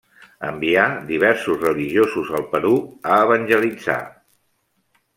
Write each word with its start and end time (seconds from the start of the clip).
Envià 0.47 0.85
diversos 1.11 1.61
religiosos 1.65 2.33
al 2.39 2.49
Perú 2.57 2.75
a 3.13 3.23
evangelitzar. 3.29 4.03